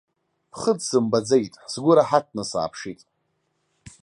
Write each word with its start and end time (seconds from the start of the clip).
Ԥхыӡ 0.51 0.79
сымбаӡеит, 0.87 1.53
сгәы 1.71 1.93
раҳаҭны 1.97 2.43
сааԥшит. 2.49 2.99